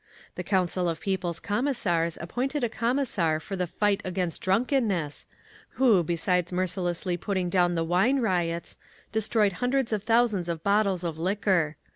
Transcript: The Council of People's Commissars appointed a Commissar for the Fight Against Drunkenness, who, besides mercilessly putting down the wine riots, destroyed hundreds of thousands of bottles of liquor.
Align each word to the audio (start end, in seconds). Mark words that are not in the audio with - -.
The 0.33 0.41
Council 0.43 0.89
of 0.89 0.99
People's 0.99 1.39
Commissars 1.39 2.17
appointed 2.19 2.63
a 2.63 2.69
Commissar 2.69 3.39
for 3.39 3.55
the 3.55 3.67
Fight 3.67 4.01
Against 4.03 4.41
Drunkenness, 4.41 5.27
who, 5.73 6.01
besides 6.03 6.51
mercilessly 6.51 7.17
putting 7.17 7.51
down 7.51 7.75
the 7.75 7.83
wine 7.83 8.17
riots, 8.19 8.77
destroyed 9.11 9.51
hundreds 9.61 9.93
of 9.93 10.01
thousands 10.01 10.49
of 10.49 10.63
bottles 10.63 11.03
of 11.03 11.19
liquor. 11.19 11.77